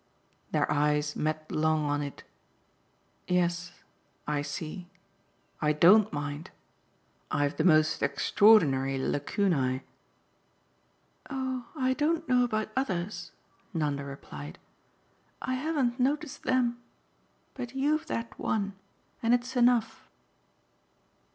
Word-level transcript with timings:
Their 0.49 0.65
eyes 0.71 1.15
met 1.15 1.51
long 1.51 1.83
on 1.83 2.01
it. 2.01 2.23
"Yes 3.27 3.71
I 4.25 4.41
see. 4.41 4.89
I 5.61 5.73
DON'T 5.73 6.11
mind. 6.11 6.49
I've 7.29 7.57
the 7.57 7.63
most 7.63 8.01
extraordinary 8.01 8.97
lacunae." 8.97 9.83
"Oh 11.29 11.67
I 11.75 11.93
don't 11.93 12.27
know 12.27 12.43
about 12.43 12.69
others," 12.75 13.31
Nanda 13.75 14.03
replied; 14.03 14.57
"I 15.39 15.53
haven't 15.53 15.99
noticed 15.99 16.45
them. 16.45 16.79
But 17.53 17.75
you've 17.75 18.07
that 18.07 18.39
one, 18.39 18.73
and 19.21 19.35
it's 19.35 19.55
enough." 19.55 20.09